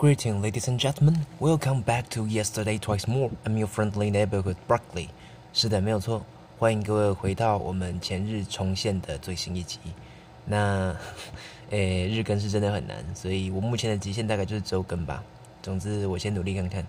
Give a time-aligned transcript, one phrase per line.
[0.00, 1.26] Greeting, ladies and gentlemen.
[1.38, 3.30] Welcome back to Yesterday Twice More.
[3.44, 5.08] I'm your friendly neighborhood Broccoli.
[5.52, 6.24] 是的，没有错。
[6.58, 9.78] 欢迎各位回到我们前日重现的最新一集。
[10.46, 10.96] 那，
[11.68, 15.22] 诶，日更是真的很难，所以我目前的极限大概就是周更吧。
[15.62, 16.86] 总之，我先努力看看。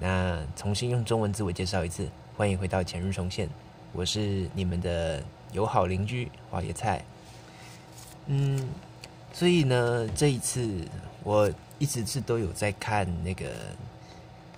[0.00, 3.48] 那重新用中文自我介绍一次，欢迎回到前日重现。
[3.92, 5.22] 我是你们的
[5.52, 7.04] 友好邻居花椰菜。
[8.26, 8.68] 嗯，
[9.32, 10.68] 所以呢，这一次
[11.22, 11.48] 我。
[11.80, 13.50] 一直是都有在看那个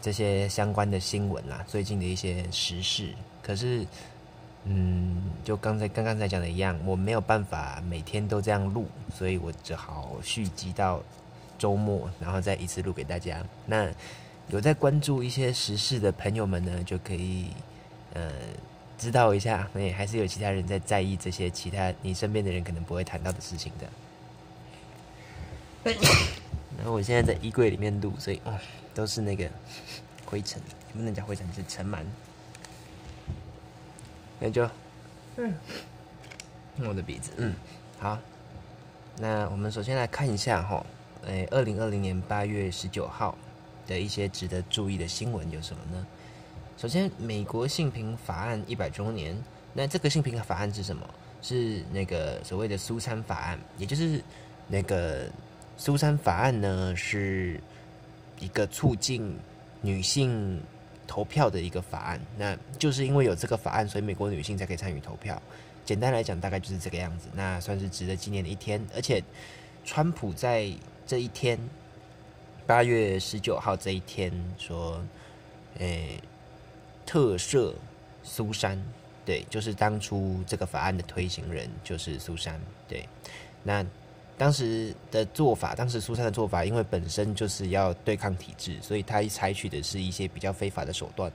[0.03, 3.15] 这些相关的新闻啦，最近的一些时事。
[3.43, 3.87] 可是，
[4.65, 11.01] 嗯，就刚才刚刚才讲的一样，我没有办法每天都这样录，所以我只好续集到
[11.59, 13.41] 周末，然后再一次录给大家。
[13.65, 13.89] 那
[14.49, 17.51] 有在关注一些时事的朋友们呢，就可以
[18.15, 18.33] 呃
[18.99, 23.73] 知道一下，哎，还是有其他人在在意这些其他你身边的人可能不会谈到的事情
[25.85, 25.93] 的。
[26.77, 28.59] 然后我现在在衣柜里面录，所以哦，
[28.95, 29.49] 都是那个
[30.25, 30.61] 灰尘，
[30.93, 32.03] 不能讲灰尘，是尘螨。
[34.41, 34.69] 那就，
[35.37, 35.55] 嗯，
[36.79, 37.55] 我的鼻子，嗯，
[37.99, 38.19] 好。
[39.19, 40.85] 那我们首先来看一下哈，
[41.27, 43.37] 诶，二零二零年八月十九号
[43.87, 46.07] 的一些值得注意的新闻有什么呢？
[46.79, 49.37] 首先，美国性平法案一百周年。
[49.75, 51.07] 那这个性平法案是什么？
[51.43, 54.23] 是那个所谓的苏珊法案，也就是
[54.67, 55.31] 那个。
[55.77, 57.61] 苏珊法案呢，是
[58.39, 59.37] 一个促进
[59.81, 60.61] 女性
[61.07, 62.21] 投票的一个法案。
[62.39, 65.41] 那就是因为有这个法案，所以美国女性才可以参与投票。
[65.85, 67.27] 简单来讲，大概就是这个样子。
[67.35, 68.81] 那算是值得纪念的一天。
[68.95, 69.21] 而且，
[69.85, 70.71] 川普在
[71.05, 71.59] 这一天，
[72.67, 75.03] 八月十九号这一天说，
[75.79, 76.21] 诶，
[77.05, 77.75] 特赦
[78.23, 78.81] 苏珊。
[79.25, 82.61] 对，就是当初这个法案的推行人就是苏珊。
[82.87, 83.09] 对，
[83.65, 83.85] 那。
[84.39, 91.31] 当时的做法，当时苏珊的做法，因为本身就是要对抗体制，所以他采取的是一些比较非法的手段，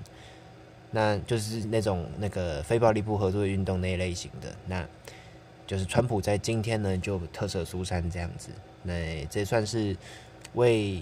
[0.91, 4.53] 那就是那种那个非暴力不合作运动那一类型的。
[4.65, 4.85] 那
[5.65, 8.49] 就是川普在今天呢，就特赦苏珊这样子，
[8.83, 9.95] 那这算是
[10.55, 11.01] 为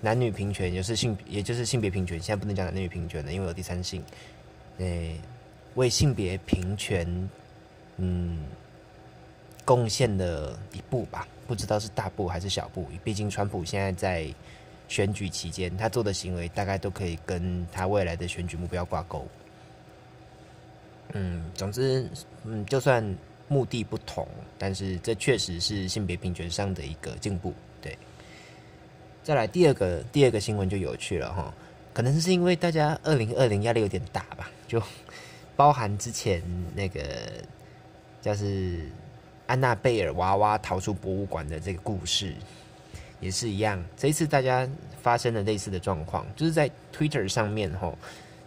[0.00, 2.20] 男女平权，也是性，也就是性别平权。
[2.20, 4.04] 现在不能讲男女平权了，因为有第三性。
[4.78, 5.18] 诶，
[5.74, 7.28] 为性别平权，
[7.96, 8.38] 嗯。
[9.62, 12.86] 贡献的一步吧，不知道是大步还是小步。
[13.02, 14.32] 毕竟川普现在在
[14.86, 19.26] 选举期间，他做的行为大概都可以跟他未来的选举目标挂钩。
[21.12, 22.08] 嗯，总之，
[22.44, 23.04] 嗯，就算
[23.48, 24.28] 目的不同，
[24.58, 27.52] 但是这确实是性别平权上的一个进步。
[27.82, 27.98] 对，
[29.24, 31.52] 再来第二个第二个新闻就有趣了哈，
[31.92, 34.80] 可能是因为大家二零二零压力有点大吧，就
[35.56, 36.40] 包含之前
[36.76, 37.02] 那个
[38.22, 38.88] 就是。
[39.50, 42.32] 安娜贝尔娃娃逃出博物馆的这个故事
[43.18, 43.82] 也是一样。
[43.96, 44.68] 这一次大家
[45.02, 47.98] 发生了类似的状况，就是在 Twitter 上面吼，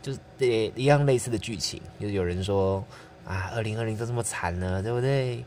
[0.02, 1.82] 就是也一样类似的剧情。
[2.00, 2.82] 就是有人说
[3.26, 5.44] 啊，二零二零都这么惨了，对不对？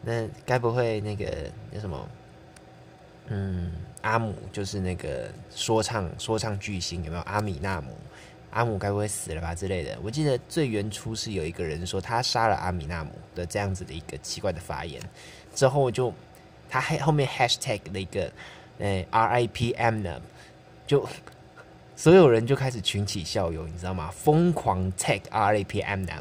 [0.00, 1.30] 那该不会那个
[1.70, 2.08] 那什么，
[3.26, 3.70] 嗯，
[4.00, 7.22] 阿姆就是那个说唱说唱巨星有没有？
[7.24, 7.94] 阿米纳姆。
[8.50, 9.98] 阿姆该不会死了吧之类的？
[10.02, 15.00] 我记得最原初是有一个人说他杀了阿米纳姆的这样子的一个奇怪的发言，
[15.54, 16.12] 之后就
[16.68, 18.32] 他还后面 hashtag 的一个
[18.78, 20.18] 呃 RIP Amna，
[20.86, 21.06] 就
[21.94, 24.10] 所有人就开始群起效尤，你知道吗？
[24.10, 26.18] 疯狂 tag RIP Amna，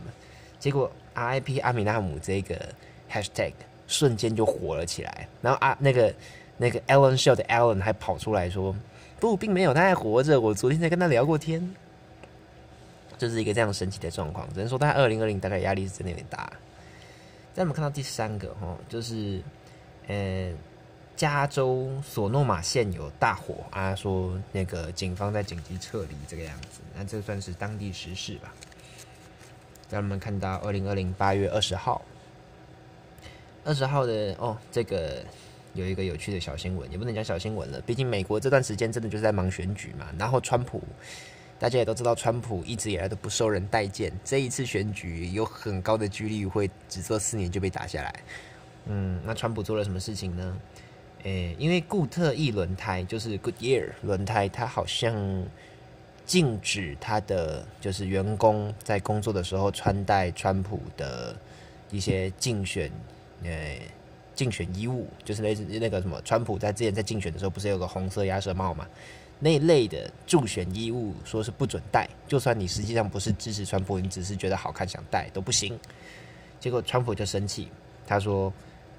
[0.59, 2.59] 结果 RIP 阿米纳姆这个
[3.09, 3.53] hashtag
[3.87, 6.13] 瞬间就火了起来，然后啊那个
[6.57, 8.75] 那个 Alan Show 的 Alan 还跑出来说
[9.19, 11.75] 不，并没有，他还活着，我昨天才跟他聊过天。
[13.17, 16.51] 就是一个这样神奇的状况，只能说他二零二零大概压力是真的有点大。
[17.53, 19.41] 再我们看到第三个哈，就是
[20.07, 20.51] 呃，
[21.15, 28.53] 加州索诺马县有大火啊，说那个警方在紧急撤离这个样子，那这算是当地时事吧。
[29.89, 32.01] 让我们看到二零二零八月二十号，
[33.63, 35.23] 二十号的哦，这个
[35.75, 40.83] 有一个有趣的小新闻，也不能讲小新闻了，毕竟美国这段时间真的就是在忙选举嘛，然后川普。
[41.57, 44.11] 大家也都知道，川普一直以来都不受人待见。
[44.23, 48.13] 这一次选举有很高的几率会只做四年就被打下来。
[48.87, 50.57] 嗯，那川普做了什么事情呢？
[51.23, 55.15] 诶，因为固特异轮胎就是 Goodyear 轮胎，它好像
[56.25, 61.35] 禁止他的就是员工在工作的时候穿戴川普的
[61.89, 62.91] 一些竞选
[63.43, 63.81] 诶
[64.35, 68.85] 竞选衣物，就是类似那个什么，川普在之前在竞选的时候不是有个红色鸭舌帽嘛？
[69.39, 75.77] 那类的助选衣物，说是不准戴，就算你实际上不是支持川普，你只是觉得好看想戴都不行。
[76.59, 77.67] 结果川普就生气，
[78.07, 78.51] 他说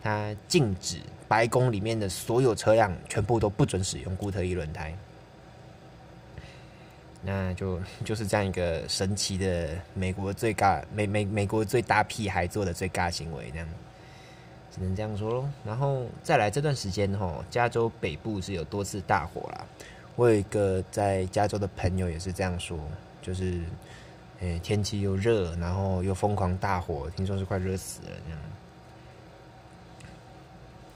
[0.03, 4.95] 他禁止白宫里面的所有车辆全部都不准使用固特异轮胎。
[7.23, 13.67] 那就就是这样一个神奇的美国最尬美美美国最大屁孩做的最尬行为，这样
[14.77, 15.49] 只能这样说喽。
[15.65, 19.65] 然后再来这段时间哈，加州北部是有多次大火啦。
[20.15, 22.79] 我有一个在加州的朋友也是这样说，
[23.23, 23.61] 就是
[24.41, 28.41] 诶天气又热，然后又疯狂大火，听说是快热死了这样。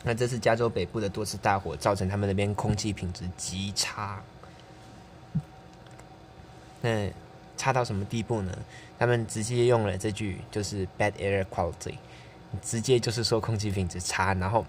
[0.03, 4.23] 那这次加州北部的多次大火，造成他们那边空气品质极差。
[6.83, 7.11] 那
[7.57, 8.59] 差到什么地步呢？
[8.99, 11.97] 他们直接用了这句，就是 “bad air quality”，
[12.63, 14.35] 直接就是说空气品质差。
[14.35, 14.65] 然后，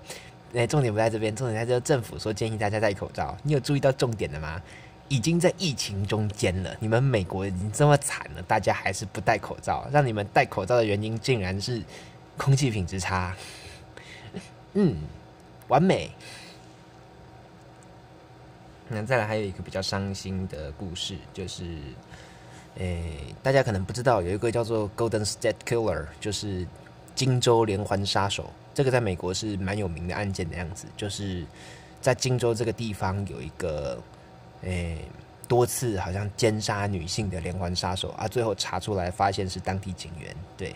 [0.54, 3.38] 哎，重点不在这边，重点在这政府说建议大家戴口罩。
[3.44, 4.62] 你有注意到重点了吗？
[5.08, 9.88] 已经在疫情中间了，你们美国已经这么惨了，大家还是不戴口罩。
[9.92, 11.82] 让你们戴口罩的原因，竟然是
[12.38, 13.36] 空气品质差。
[14.74, 14.98] 嗯。
[15.68, 16.12] 完美。
[18.90, 21.64] 那再来还有一个比较伤心的故事，就是，
[22.76, 26.68] 诶，大家可能不知道，有一个叫做 Golden State Killer，就是
[27.22, 28.50] 荆州连环杀手。
[28.74, 31.46] 这个在美国是蛮有名的案件的样子，就是
[32.02, 34.02] 在荆州这个地方有一个，
[34.64, 34.98] 诶，
[35.48, 40.36] 多次好像奸杀女性的连环杀手啊，最后查出来发现是当地警员。
[40.58, 40.76] 对，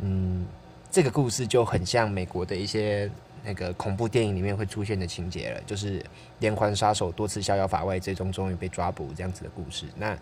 [0.00, 0.44] 嗯，
[0.90, 3.08] 这个故事就很像美国的一些。
[3.44, 6.04] 那个恐怖电影里面会出现的情节了，就是
[6.40, 9.86] 连环杀手多次逍遥法外，最终终于被抓捕这样子的故事。
[9.96, 10.18] 那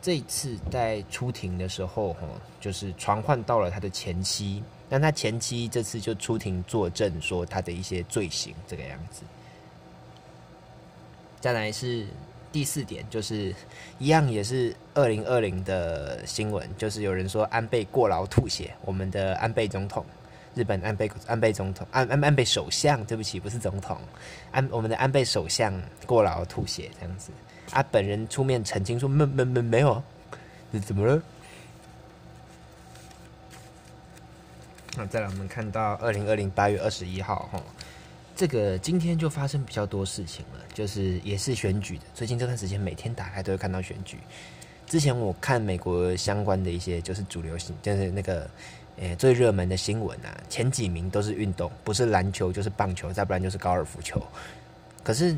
[0.00, 2.20] 这一次在出庭的时候，哈，
[2.58, 9.22] 就是传唤到了他的前妻，但他前妻这次就出庭作证，说他的一些罪行这个样子。
[11.40, 12.06] 再来是
[12.50, 13.54] 第四点，就是
[13.98, 20.04] 一样也是二零二零的新闻，就是有人说安倍过劳吐血，我们的安倍总统。
[20.54, 23.98] 日本安倍安倍总统安安安倍首相，对不起，不是总统，
[24.52, 27.30] 安我们的安倍首相过劳吐血这样子，
[27.72, 30.02] 啊，本人出面澄清说没没没没有，
[30.82, 31.22] 怎么了？
[34.96, 37.62] 那再来我们看到二零二零八月二十一号哈，
[38.34, 44.18] 这个今天就发生比较多事情了，就是也是选举的，最近这段时间每天打开都会看到选举。
[44.86, 48.48] 之前我看美国相关的一些就是主流性，就是那个。
[48.98, 54.26] 诶，最热门的新闻啊，前几名都是运动，不是篮球就是棒球，再不然就是高尔夫球。
[55.04, 55.36] 可是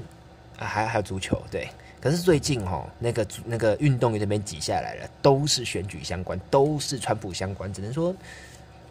[0.56, 1.69] 还还有足球，对。
[2.00, 7.72] 可是最近哈，那个那个运动有点被挤下来了，都是选举相关，都是川普相关。
[7.72, 8.14] 只能说，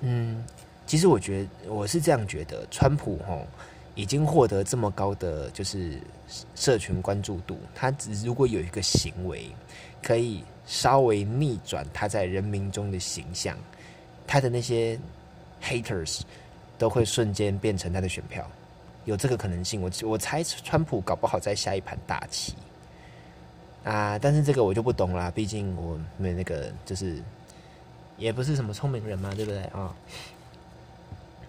[0.02, 0.44] 嗯，
[0.86, 3.40] 其实我觉得我是这样觉得，川普哈
[3.96, 6.00] 已经获得这么高的就是
[6.56, 9.50] 社群关注度，他只如果有一个行为
[10.04, 13.58] 可以稍微逆转他在人民中的形象。
[14.30, 15.00] 他的那些
[15.64, 16.20] haters
[16.78, 18.46] 都会瞬间变成他的选票，
[19.06, 19.82] 有这个可能性。
[19.82, 22.54] 我我猜川普搞不好在下一盘大棋
[23.86, 27.24] 啊，但是这个我就不懂啦，毕竟我没那个，就是
[28.18, 29.94] 也不是什么聪明人嘛，对不对啊？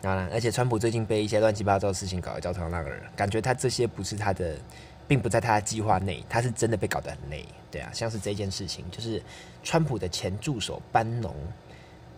[0.01, 4.57] 当然，而且川普最近被一些乱七八糟的事情搞得焦头烂额，感觉他这些不是他的，
[5.09, 7.45] 并不在他的计划内，他是真的被搞得很累。
[7.71, 9.21] 对啊，像是这件事情，就是
[9.65, 11.35] 川普的前助手班农。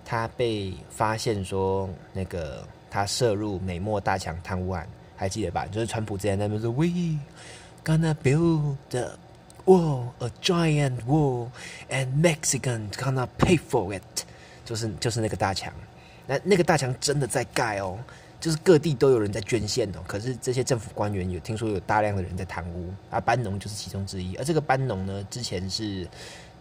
[0.04, 4.86] 他被发现说，那个他涉入美墨大墙贪污案，
[5.16, 5.66] 还记得吧？
[5.66, 7.18] 就是川普之前那边说，We
[7.84, 9.12] gonna build a
[9.64, 11.50] wall, a giant wall,
[11.88, 14.24] and Mexican gonna pay for it。
[14.70, 15.72] 就是就是那个大墙，
[16.26, 17.98] 那那个大墙真的在盖哦，
[18.40, 19.98] 就是各地都有人在捐献哦。
[20.06, 24.36] 可是这些政府官员有听说有大量的人在贪污，而班农就是其中之一。
[24.36, 26.06] 而这个班农呢，之前是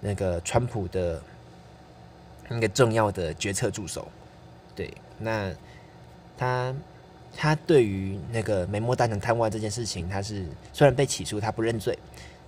[0.01, 1.22] 那个川普的。
[2.51, 4.08] 那个重要的决策助手，
[4.75, 5.54] 对，那
[6.36, 6.75] 他
[7.38, 11.96] 他对于那个梅莫大厂贪污这件事情，他是虽然被起诉，他不认罪。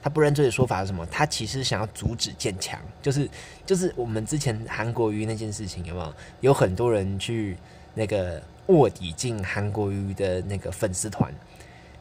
[0.02, 1.06] 他不认罪的说法是什么？
[1.08, 3.30] 他其实想要阻止建强，就是
[3.66, 6.14] 就是我们之前韩国瑜那件事情，有没有？
[6.42, 7.58] 有很多人去
[7.94, 11.34] 那个卧底进韩国瑜的那个粉丝团，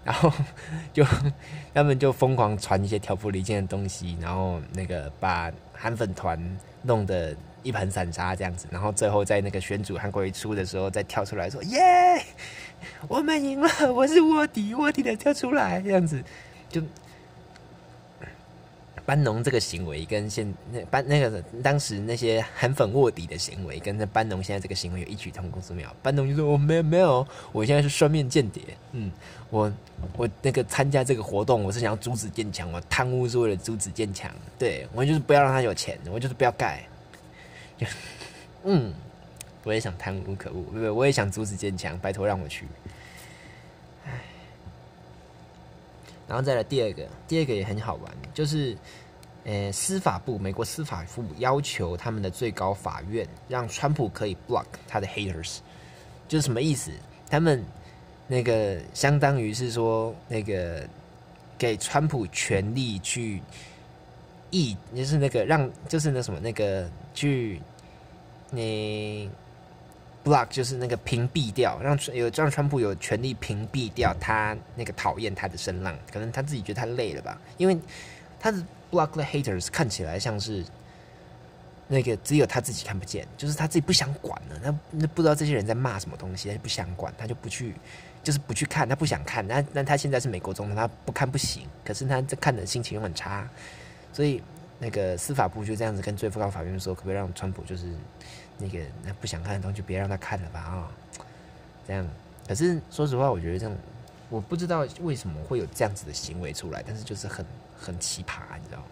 [0.04, 0.32] 然后
[0.92, 1.04] 就
[1.74, 7.36] 他们就疯狂传一些挑拨离间的东西，然后那个把韩粉团弄得。
[7.62, 11.78] 一盘散沙这样子，然后最后在那个选组韩国瑜出的时候，再跳出来说：“耶，
[13.06, 13.68] 我们赢了！
[13.92, 16.24] 我是卧底，卧底的跳出来这样子。”
[16.70, 16.80] 就
[19.10, 25.92] 班农这个行为跟现那班那个当时那些韩粉卧底的行为，跟那班农现在这个行为有异曲同工之妙。
[26.00, 28.62] 班农就说：“我没有没有，我现在是双面间谍。
[28.92, 29.10] 嗯，
[29.48, 29.72] 我
[30.16, 34.30] 我那个参加这个活动，我是想要阻止建强，我贪污是为了阻止建强。
[34.56, 36.84] 对我就是不要让他有钱，我就是不要盖。”
[38.62, 38.94] 嗯，
[39.64, 40.62] 我也想贪污，可恶！
[40.62, 42.64] 不不，我也想阻止建强，拜托让我去。
[44.06, 44.12] 唉，
[46.30, 48.76] 然后再来第二个，第二个也很好玩，就是
[49.42, 55.56] 呃，司法部美国司法部要求他们的最高法院让川普可以 block 他的 haters，
[56.28, 56.92] 就是什么意思？
[57.28, 57.64] 他们
[58.28, 60.88] 那个相当于是说那个
[61.58, 63.42] 给川普权力去
[64.52, 67.60] 抑，就是那个让就是那什么那个去
[68.50, 69.28] 你
[70.30, 77.76] block 就是那个屏蔽掉，让有让川普有权利屏蔽掉他那个讨厌他的声浪，可能他自己觉得他累了吧，因为
[78.38, 78.62] 他的。
[78.90, 80.64] Block the haters 看起来像是
[81.86, 84.60] 那个只有他自己看不见，就是他自己不想管了。
[84.60, 87.76] 那那不知道这些人在骂什么东西，他就不想管，他就不去，
[88.24, 89.46] 就是不去看，他不想看。
[89.46, 91.62] 那那他现在是美国总统，他不看不行。
[91.84, 93.48] 可是他这看的心情又很差，
[94.12, 94.42] 所以
[94.80, 97.86] 那个司法部就这样子跟最高法院说，可不可以让川普就是
[98.58, 100.90] 那个那不想看的东西就别让他看了吧啊？
[101.86, 102.04] 这样。
[102.48, 103.76] 可是说实话，我觉得这种
[104.28, 107.46] 我不知道为什么会有这样子的行为出来，但是就是很。
[107.82, 108.84] 很奇葩，你知道？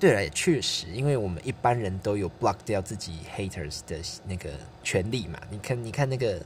[0.00, 4.52] 对了，也确实，因为我们一般人都有 block 掉自己 haters 的那个
[4.82, 5.38] 权利嘛。
[5.50, 6.40] 你看，你看那个，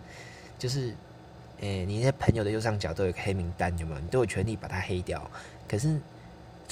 [0.59, 0.93] 就是，
[1.61, 4.01] 诶，你那些朋友的右上角都有个黑名单，有没有？
[4.01, 5.31] 你都有权利把他黑掉。
[5.69, 5.97] 可是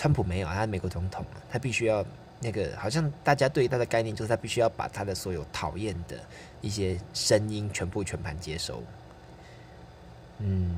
[0.00, 2.02] 川普没有，他是美国总统嘛他必须要
[2.40, 6.16] 那个，好像大家对他的概念就是他必须要把他的所有讨厌的
[6.62, 8.82] 一些声音全部全盘接收。
[10.38, 10.74] 嗯。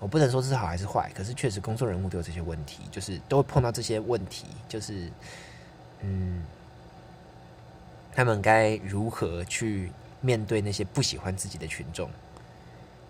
[0.00, 5.10] 我不能说是好还是坏，可是确实公众人物都有这些问题，就是都会碰到这些问题，就是
[6.00, 6.44] 嗯，
[8.12, 12.10] 他们该如何去面对那些不喜欢自己的群众？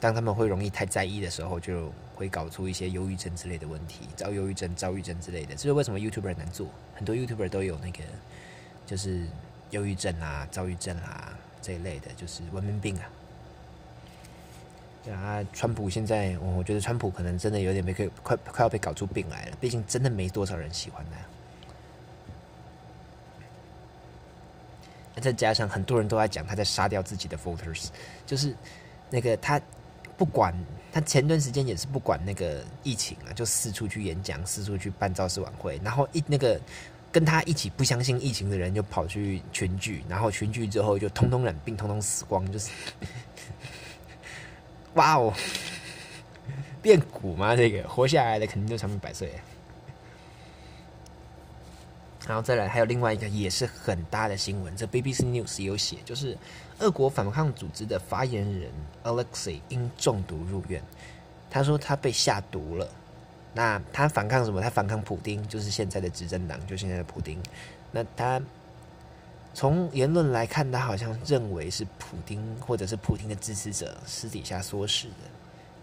[0.04, 5.54] 当他们会容易太在意的时候，就会搞出一些忧郁症之类的问题，遭忧郁症、躁郁症之类的。
[5.54, 6.68] 这是为什么 YouTuber 难做？
[6.94, 8.00] 很多 YouTuber 都有那个，
[8.84, 9.26] 就是
[9.70, 11.32] 忧郁症啊、躁郁症啊
[11.62, 13.08] 这一类的，就是文明病啊。
[15.10, 19.56] 啊，川普现在，我觉得川普可能真的有点被快快快要被搞出病来了。
[19.58, 21.02] 毕竟真的没多少人喜欢
[25.14, 25.20] 他。
[25.22, 27.88] 再加上很多人都在讲他在杀掉自己的 voters，
[28.26, 28.54] 就是
[29.08, 29.58] 那个他
[30.16, 30.54] 不管
[30.92, 36.60] 他前段时间也是不管那个疫情啊，就四处去演讲，四处去办造势晚会，然后一那个
[37.10, 42.70] 跟他一起不相信疫情的人就跑去群聚，然后群聚之后就通通染病，通通死光，就是。
[44.94, 45.32] 哇哦，
[46.80, 47.56] 变古吗？
[47.56, 49.32] 这个活下来的肯定就长命百岁。
[52.26, 56.38] 然后再来，还有另外一个也是很大的新闻，这 BBC News 有写，就是
[56.80, 58.70] 俄国反抗组织的发言人
[59.02, 60.82] Alexei 因中毒入院。
[61.50, 62.88] 他说他被下毒了。
[63.52, 64.60] 那他反抗什么？
[64.60, 67.40] 他反抗普丁，就是现在的执政党，就现在的普丁。
[67.90, 68.40] 那他。
[69.56, 75.14] 从言论来看，他好像认为是普丁或者是普丁的支持者私底下唆使的，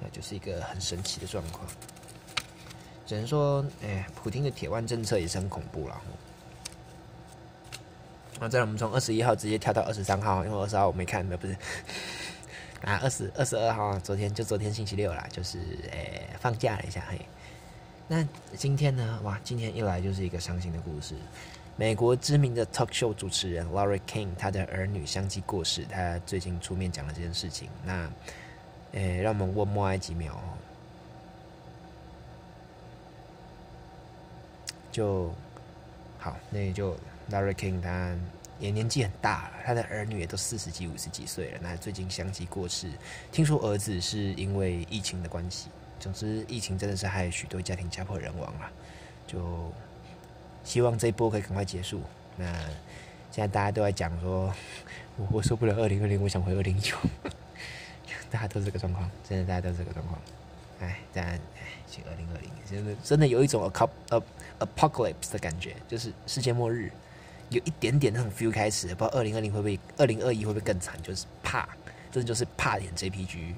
[0.02, 1.66] 那就是一个很神奇的状况。
[3.06, 6.02] 只能说，哎，普丁的铁腕政策也是很恐怖了。
[8.42, 11.54] 那再来，我们从二十一号直接跳到二十三号，因为二十号我没看，那不是
[12.82, 15.60] 啊，二十二十二号，昨天就昨天星期六啦，就是
[15.92, 17.22] 哎放假了一下嘿。
[18.08, 19.20] 那今天呢？
[19.24, 21.14] 哇，今天一来就是一个伤心的故事。
[21.76, 27.70] 美国知名的 talk show 主持人 Larry King，他的儿女相继过世，他最近出面讲了这件事情。
[27.86, 28.10] 那，
[28.94, 30.58] 诶，让我们默默哀几秒哦。
[34.92, 35.32] 就
[36.18, 36.98] 好，那就
[37.30, 38.16] Larry King 他
[38.60, 41.60] 也年纪很大了，他的儿女也都四十几、五十几岁了。
[41.62, 42.90] 那最近相继过世，
[43.32, 45.70] 听说儿子是因为疫情的关系。
[46.00, 48.72] 总之，疫情真的是害许多家庭家破人亡了。
[49.28, 49.72] 就。
[50.64, 52.00] 希望这一波可以赶快结束。
[52.38, 52.46] 那
[53.32, 54.54] 现在大家都在讲说，
[55.18, 56.96] 我我受不了二零二零，我想回二零一九。
[58.30, 60.22] 大家都是这个状况，真的大家都是这个状况。
[60.82, 61.40] 哎，但哎，
[61.88, 64.22] 请二零二零，真的真的有一种 a
[64.60, 66.92] apocalypse 的感觉，就是世界末日，
[67.52, 68.88] 有一点点那种 feel 开始。
[68.96, 71.02] 不知道二零二零会不会，二零二一会不会更惨？
[71.04, 71.70] 就是怕，
[72.12, 73.54] 真的就是怕点 JPG。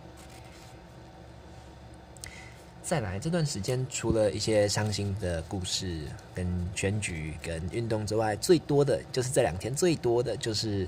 [2.84, 6.02] 再来这段时间，除了一些伤心的故事、
[6.36, 6.46] 跟
[6.76, 10.86] 选举、跟运动之外，最多的就是这两天最多的就是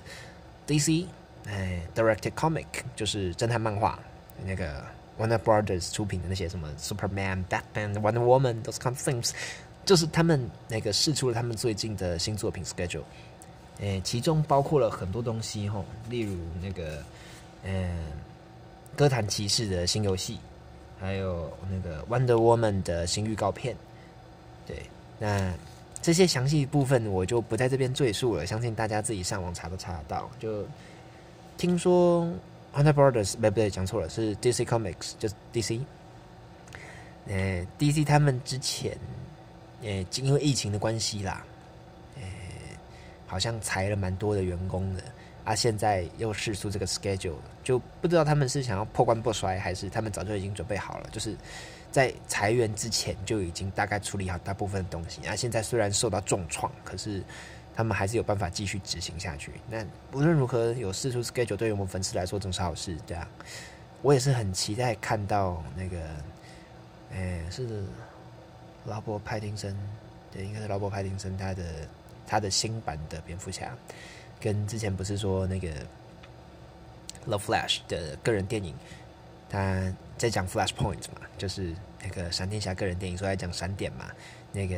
[0.67, 1.05] DC
[1.47, 2.65] 哎，Direct Comic
[2.97, 3.97] 就是侦探漫画，
[4.45, 4.83] 那个
[5.17, 9.31] Warner Brothers 出品的那些什么 Superman、Batman、Wonder Woman those kind of things，
[9.85, 13.03] 就是他们那个试出了他们最近的新作品 schedule，
[13.79, 17.03] 哎，其中包括了很多东西吼，例如那个
[17.63, 17.97] 嗯，
[18.95, 20.39] 歌坛骑士的新游戏。
[20.97, 23.75] 还有那个《Wonder Woman》的新预告片，
[24.65, 24.81] 对，
[25.19, 25.53] 那
[26.01, 30.31] 这些详细部分我就不在这边赘述了，相信大家自己上网查都查得到。
[30.39, 30.65] 就
[31.57, 32.25] 听说
[32.73, 35.81] Wonder Brothers，不对，讲错了，是 DC Comics，就是 DC。
[37.27, 38.97] 呃，DC 他们之前
[39.81, 41.45] 呃，因为疫情的关系啦，
[42.15, 42.21] 呃，
[43.27, 45.03] 好像裁了蛮多的员工的，
[45.43, 51.35] 啊，现在又试出这个 schedule，就不知道他们是想要破罐破摔，还是他们早就已经准备好了，就是
[51.91, 57.23] 在裁员之前就已经大概处理好大部分的东西，啊，现在虽然受到重创，可是
[57.75, 59.51] 他们还是有办法继续执行下去。
[59.69, 63.27] 那无论如何，有试出 schedule，对于我们粉丝来说总是好事，这样。
[64.01, 65.97] 我也是很期待看到那个，
[67.11, 67.83] 哎，是
[68.85, 69.75] 劳勃派丁森，
[70.31, 71.63] 对，应该是劳勃派丁森他的
[72.25, 73.75] 他的新版的蝙蝠侠，
[74.39, 75.69] 跟之前不是说那个
[77.25, 78.75] 《The Flash》的个人电影，
[79.49, 84.11] 他在讲 Flash Point 嘛，就是那个闪电侠个人电影，说在讲闪电嘛，
[84.51, 84.75] 那个，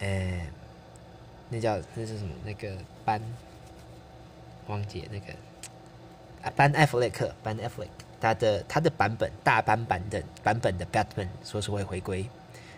[0.00, 0.46] 哎，
[1.48, 2.34] 那叫那是什么？
[2.44, 3.20] 那个班，
[4.68, 5.26] 汪姐那个
[6.42, 8.04] 啊，班艾弗雷克，班艾弗雷克。
[8.20, 12.24] 他的他的版本大版版的版本的 Batman 说是会回归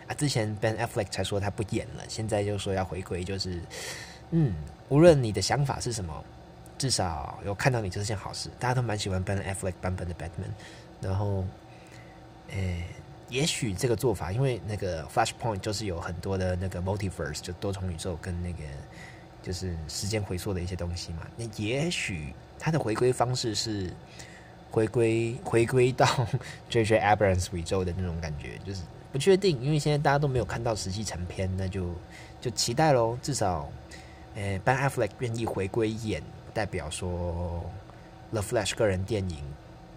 [0.07, 3.59] 啊，之前 Ben Affleck 才说他不演了，现在就说要回归，就是
[4.31, 4.53] 嗯，
[4.89, 6.23] 无论你的想法是什么，
[6.77, 8.49] 至少有看到你就是件好事。
[8.59, 10.51] 大家都蛮喜欢 Ben Affleck 版本的 Batman，
[11.01, 11.43] 然后，
[12.49, 12.83] 诶，
[13.29, 18.59] 也许这个做法，因为那个 Flashpoint 就是有很多的那个 Multiverse 就多重宇宙跟那个
[19.43, 23.91] 就是时间回溯的一些东西嘛，那也许他的回归方式是。
[24.69, 26.05] 回归回归到
[26.69, 28.81] J J Abrams 宇宙的那种感觉，就是
[29.17, 31.89] 不确定，因为现在大家都没有看到实际成片，那就
[32.39, 33.17] 就期待喽。
[33.19, 33.67] 至少，
[34.35, 36.21] 呃，Ben Affleck 愿意回归演，
[36.53, 37.67] 代表说
[38.31, 39.43] The Flash 个人电影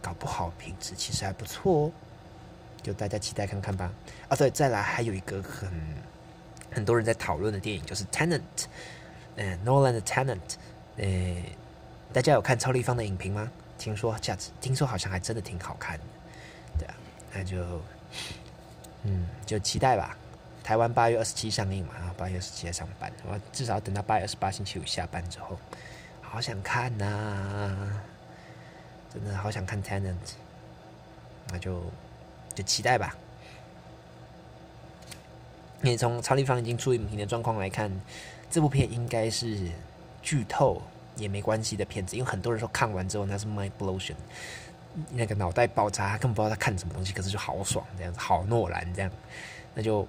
[0.00, 1.92] 搞不好品质其实还不错哦，
[2.82, 3.92] 就大家期待看看吧。
[4.30, 5.70] 啊，对，再来还有一个很
[6.72, 8.40] 很多人在讨论的电影就是 Tenant，
[9.36, 10.38] 嗯，Nolan 的 Tenant，
[10.96, 11.36] 呃，
[12.10, 13.52] 大家有看超立方的影评吗？
[13.76, 16.04] 听说价值，听说好像还真的挺好看的，
[16.78, 16.94] 对啊，
[17.34, 17.58] 那就，
[19.04, 20.16] 嗯，就期待吧。
[20.62, 25.58] 台湾八月二十七上映嘛，然后八月二十七上班，我至少等到八月二十八星期五下班之后，
[26.20, 28.00] 好想看呐，
[29.12, 30.14] 真的好想看《Tenant》，
[31.50, 31.82] 那就
[32.54, 33.16] 就期待吧。
[35.80, 37.90] 你从超立方已经出影评的状况来看，
[38.50, 39.70] 这部片应该是
[40.22, 40.82] 剧透。
[41.16, 44.14] 也没关系的片子，因为很多人说看完之后那是 m y blown，
[45.10, 49.10] 那个脑袋爆炸，根本不知道他看什么东西，可是就好爽这样子，好诺兰这样，
[49.74, 50.06] 那就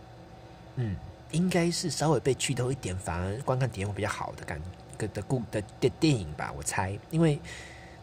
[0.76, 0.96] 嗯，
[1.32, 4.62] 应该是稍微被剧透一点，反而观看体验会比较好的感
[4.98, 7.40] 的的故的的电影吧，我猜，因为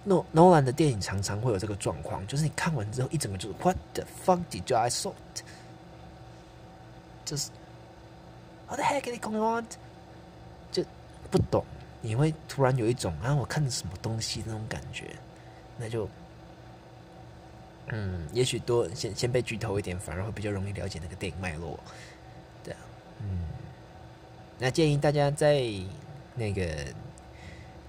[0.05, 5.13] 诺诺兰的电影常常会有这个状况，就是你看完之后一整个就是 what the fuck did I saw，
[7.25, 7.51] 就是
[8.69, 9.67] what the heck is going on，
[10.71, 10.85] 就
[11.31, 11.65] 不懂。
[12.01, 15.17] 你会突然有一种啊，我看什么东西那种感觉，
[15.77, 16.09] 那就，
[17.91, 21.79] 嗯，也许多先先被剧透一点，反而会比较容易了解那个电影脉络，
[22.63, 22.81] 对啊，
[23.21, 23.41] 嗯，
[24.59, 25.63] 那建议大家在
[26.35, 26.67] 那个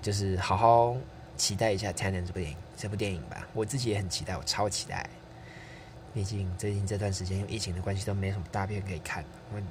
[0.01, 0.95] 就是好好
[1.35, 3.47] 期待一下《天能》这部电影，这部电影吧。
[3.53, 5.07] 我自己也很期待，我超期待。
[6.13, 9.62] 毕竟最近这段时间因为疫情的关系，都没什么大片可以看，我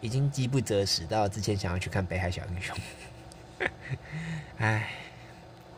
[0.00, 2.76] 已经饥不择食到之前想要去看《北海小英雄》。
[4.58, 4.90] 唉，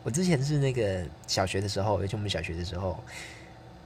[0.03, 3.01] 我之前是那个小学的时候，尤其我们小学的时候，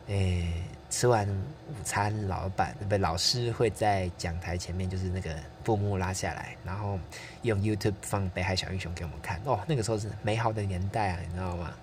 [0.08, 0.46] 诶，
[0.90, 7.00] 吃完午餐，老板不老师会在讲台前面，就是那个布幕拉下来，然后
[7.44, 9.40] 用 YouTube 放《北海小英雄》给我们看。
[9.46, 11.74] 哦，那个时候是美好的年代啊，你知道吗？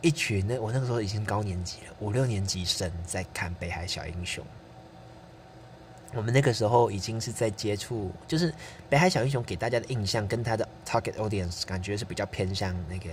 [0.00, 4.42] 一群那我那个时候已经高年级了，五六年级生在看《北海小英雄》。
[6.14, 8.50] 我们那个时候已经是在接触，就是
[8.88, 13.10] 《北海小英雄》给大家的印象跟他的 target audience 感觉是比较偏向那个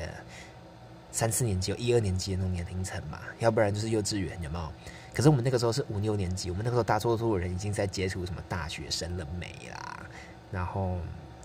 [1.11, 4.71] 三四年级、一二年级的那种年龄层嘛，要不然就是幼稚园，有没有？
[5.13, 10.05] 可是我们那个时候是五六年级，我们那个时候大多数人已经在接触什么大学生了没啦，
[10.51, 10.97] 然后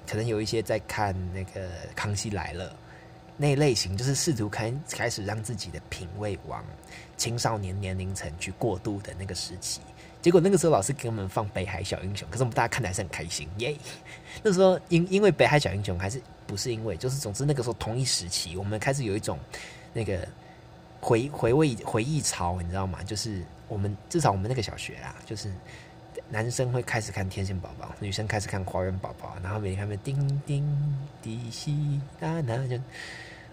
[0.06, 2.70] 可能有一些在看那个《康熙来了》
[3.36, 6.64] 那类型，就是试图开开始让自己的品味往
[7.16, 9.80] 青少年年龄层去过渡的那个时期。
[10.22, 13.76] 结果那个时候老师给我们放《北海小英雄》，可是我们大家看的还是很开心，耶！
[14.42, 19.38] 那时候因因为《北海小英雄》还是不是因为，就是总之那个时候同一时期，我们开始有一种
[19.92, 20.26] 那个
[21.00, 23.02] 回回味回忆潮，你知道吗？
[23.02, 25.52] 就是我们至少我们那个小学啦，就是
[26.28, 32.76] 男生会开始看《天线宝宝》，女生开始看《花园宝宝》，然后每天他们叮叮滴西哒哒，就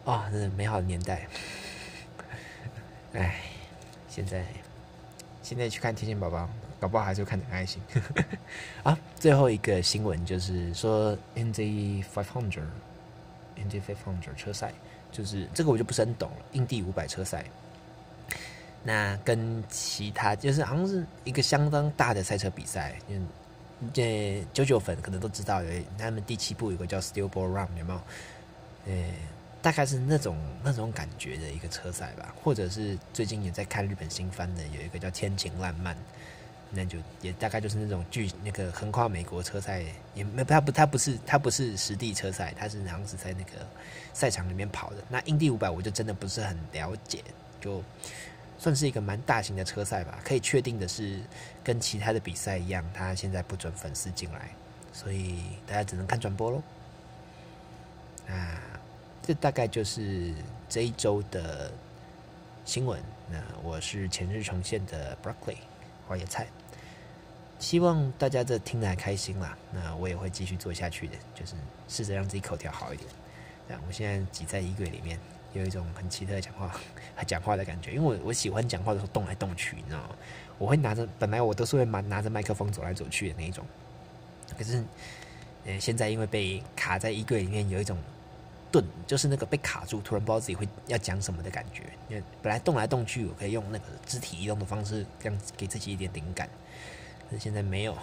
[0.05, 1.27] 啊，那是美好的年代。
[3.13, 3.41] 哎，
[4.07, 4.45] 现在。
[5.43, 6.37] 现在去看《天线宝宝》，
[6.81, 7.79] 搞不好还是看得开心。
[8.81, 14.73] 啊，最后一个新闻就是说，NZ Five Hundred，NZ Five Hundred 车赛，
[15.11, 16.37] 就是这个我就不是很懂了。
[16.53, 17.45] 印第五百车赛，
[18.83, 23.27] 那跟其他就是好像是一个相当大的赛车比赛，嗯
[23.93, 28.01] 这九九粉可能都知道，有他们第七部有个叫《Steel Ball Run》，有没有？
[28.87, 28.93] 呃，
[29.61, 35.95] 大概是那种那种感觉的一个车赛吧，或者是最近也在看日本新番的，有一个叫《天晴烂漫》，
[36.71, 39.83] 那就也大概就是那种巨那个横跨美国车赛，
[40.15, 43.51] 也没它不它不是它不是实地车赛，它是好像是在那个
[44.13, 44.97] 赛场里面跑的。
[45.09, 47.23] 那印第五百我就真的不是很了解，
[47.59, 47.83] 就。
[48.61, 51.19] 算是一个蛮大型的车赛吧，可以确定的是，
[51.63, 54.51] 跟其他的比赛一样，他现在不准粉丝进来，
[54.93, 56.61] 所以大家只能看转播喽。
[58.27, 58.61] 那
[59.23, 60.31] 这大概就是
[60.69, 61.71] 这一周的
[62.63, 63.01] 新闻。
[63.31, 65.57] 那我是前日重现的 Broccoli
[66.07, 66.45] 花椰菜，
[67.61, 69.57] 希望大家这听得还开心啦。
[69.71, 71.53] 那我也会继续做下去的，就是
[71.87, 73.07] 试着让自己口条好一点。
[73.69, 75.17] 这样，我现在挤在衣柜里面。
[75.53, 76.73] 有一种很奇特的讲话、
[77.27, 80.15] 讲话的感觉，因为我我喜欢讲话的时候动来动去，你知道吗？
[80.57, 83.65] 我会拿着，本来我都是会拿拿着麦克风走来走去的那一种，
[84.57, 84.81] 可是，
[85.65, 87.97] 呃，现在因为被卡在衣柜里面，有一种
[88.71, 91.83] 顿，就是那个被卡住，突然不知道自己会要讲什么的感觉。
[92.07, 96.47] 因为本来动来动去，我可以用那个肢体移动的方式，这样给自己一点灵感，
[97.31, 97.97] 但现在没有，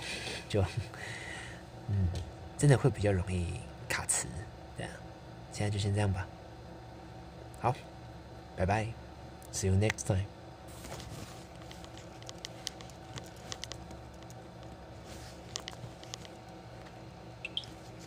[0.49, 0.62] 就，
[1.88, 2.09] 嗯，
[2.57, 4.27] 真的会比较容易卡词，
[4.79, 4.91] 这样，
[5.53, 6.27] 现在就先这样吧。
[7.61, 7.75] 好，
[8.57, 8.87] 拜拜
[9.53, 10.38] ，See you next time。